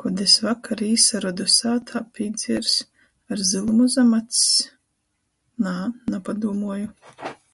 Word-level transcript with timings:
Kod 0.00 0.18
es 0.24 0.32
vakar 0.46 0.82
īsarodu 0.86 1.46
sātā 1.52 2.02
pīdziers 2.18 2.74
ar 3.36 3.46
zylumu 3.52 3.88
zam 3.96 4.14
acs?... 4.20 4.44
-Nā, 4.68 5.76
napadūmuoju. 6.16 7.34